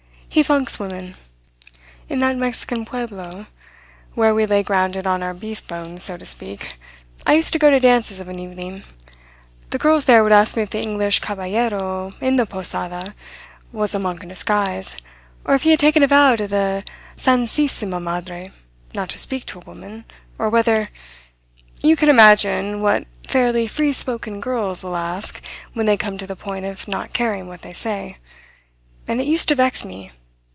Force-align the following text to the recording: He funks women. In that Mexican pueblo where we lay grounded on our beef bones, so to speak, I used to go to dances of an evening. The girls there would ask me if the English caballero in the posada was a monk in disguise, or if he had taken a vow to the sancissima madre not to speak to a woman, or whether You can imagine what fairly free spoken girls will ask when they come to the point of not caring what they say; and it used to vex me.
He 0.33 0.43
funks 0.43 0.79
women. 0.79 1.15
In 2.07 2.19
that 2.19 2.37
Mexican 2.37 2.85
pueblo 2.85 3.47
where 4.15 4.33
we 4.33 4.45
lay 4.45 4.63
grounded 4.63 5.05
on 5.05 5.21
our 5.21 5.33
beef 5.33 5.67
bones, 5.67 6.03
so 6.03 6.15
to 6.15 6.25
speak, 6.25 6.79
I 7.27 7.33
used 7.33 7.51
to 7.51 7.59
go 7.59 7.69
to 7.69 7.81
dances 7.81 8.21
of 8.21 8.29
an 8.29 8.39
evening. 8.39 8.83
The 9.71 9.77
girls 9.77 10.05
there 10.05 10.23
would 10.23 10.31
ask 10.31 10.55
me 10.55 10.63
if 10.63 10.69
the 10.69 10.79
English 10.79 11.19
caballero 11.19 12.13
in 12.21 12.37
the 12.37 12.45
posada 12.45 13.13
was 13.73 13.93
a 13.93 13.99
monk 13.99 14.23
in 14.23 14.29
disguise, 14.29 14.95
or 15.43 15.53
if 15.53 15.63
he 15.63 15.71
had 15.71 15.79
taken 15.81 16.01
a 16.01 16.07
vow 16.07 16.37
to 16.37 16.47
the 16.47 16.85
sancissima 17.17 17.99
madre 17.99 18.53
not 18.95 19.09
to 19.09 19.17
speak 19.17 19.45
to 19.47 19.59
a 19.59 19.65
woman, 19.65 20.05
or 20.39 20.47
whether 20.47 20.91
You 21.83 21.97
can 21.97 22.07
imagine 22.07 22.81
what 22.81 23.03
fairly 23.27 23.67
free 23.67 23.91
spoken 23.91 24.39
girls 24.39 24.81
will 24.81 24.95
ask 24.95 25.41
when 25.73 25.87
they 25.87 25.97
come 25.97 26.17
to 26.19 26.25
the 26.25 26.37
point 26.37 26.63
of 26.63 26.87
not 26.87 27.11
caring 27.11 27.47
what 27.49 27.63
they 27.63 27.73
say; 27.73 28.15
and 29.09 29.19
it 29.19 29.27
used 29.27 29.49
to 29.49 29.55
vex 29.55 29.83
me. 29.83 30.13